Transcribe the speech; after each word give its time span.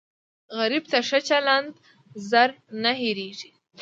غریب 0.57 0.83
ته 0.91 0.99
ښه 1.07 1.19
چلند 1.29 1.71
زر 2.29 2.49
نه 2.83 2.91
هېریږي 3.01 3.51